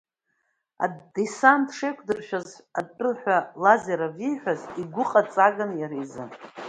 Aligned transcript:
Адесант 0.85 1.67
шеиқәдыршәоз 1.77 2.49
атәы 2.79 3.09
ҳәа 3.19 3.37
Лазарев 3.63 4.15
ииҳәаз, 4.27 4.61
игәыҟаҵаган 4.81 5.71
иара 5.81 5.97
изы. 6.03 6.23